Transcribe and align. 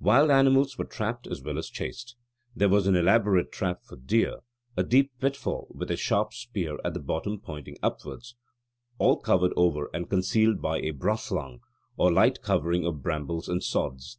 Wild 0.00 0.32
animals 0.32 0.76
were 0.76 0.84
trapped 0.84 1.28
as 1.28 1.44
well 1.44 1.56
as 1.56 1.70
chased. 1.70 2.16
There 2.56 2.68
was 2.68 2.88
an 2.88 2.96
elaborate 2.96 3.52
trap 3.52 3.84
for 3.84 3.94
deer, 3.94 4.40
a 4.76 4.82
deep 4.82 5.12
pitfall 5.20 5.68
with 5.70 5.92
a 5.92 5.96
sharp 5.96 6.34
spear 6.34 6.78
at 6.84 7.06
bottom 7.06 7.38
pointing 7.38 7.76
upwards, 7.80 8.34
all 8.98 9.20
covered 9.20 9.52
over 9.54 9.88
and 9.94 10.10
concealed 10.10 10.60
by 10.60 10.78
a 10.80 10.90
brathlang 10.90 11.60
or 11.96 12.10
light 12.12 12.42
covering 12.42 12.84
of 12.84 13.00
brambles 13.00 13.48
and 13.48 13.62
sods. 13.62 14.18